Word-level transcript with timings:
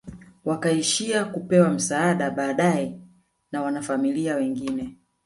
Wakaishia 0.45 1.25
kupewa 1.25 1.69
msaada 1.69 2.31
baadae 2.31 2.99
na 3.51 3.61
wanafamilia 3.61 4.35
wengine 4.35 4.97